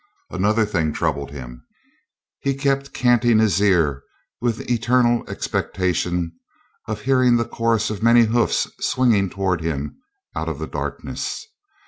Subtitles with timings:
[0.31, 1.63] Another thing troubled him.
[2.39, 4.01] He kept canting his ear
[4.41, 6.31] with eternal expectation
[6.87, 9.97] of hearing the chorus of many hoofs swinging toward him
[10.35, 11.45] out of the darkness.